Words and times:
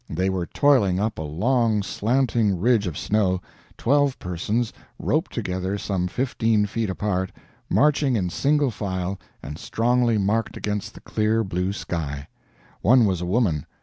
They 0.09 0.31
were 0.31 0.47
toiling 0.47 0.99
up 0.99 1.19
a 1.19 1.21
long, 1.21 1.83
slanting 1.83 2.59
ridge 2.59 2.87
of 2.87 2.97
snow 2.97 3.39
twelve 3.77 4.17
persons, 4.17 4.73
roped 4.97 5.31
together 5.31 5.77
some 5.77 6.07
fifteen 6.07 6.65
feet 6.65 6.89
apart, 6.89 7.31
marching 7.69 8.15
in 8.15 8.31
single 8.31 8.71
file, 8.71 9.19
and 9.43 9.59
strongly 9.59 10.17
marked 10.17 10.57
against 10.57 10.95
the 10.95 11.01
clear 11.01 11.43
blue 11.43 11.71
sky. 11.71 12.27
One 12.81 13.05
was 13.05 13.21
a 13.21 13.27
woman. 13.27 13.67